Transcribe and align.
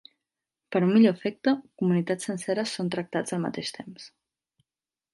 Per 0.75 0.79
a 0.81 0.85
un 0.85 0.93
millor 0.95 1.13
efecte, 1.17 1.53
comunitats 1.83 2.31
senceres 2.31 2.75
són 2.81 2.93
tractats 2.97 3.39
al 3.39 3.45
mateix 3.47 3.75
temps. 3.81 4.13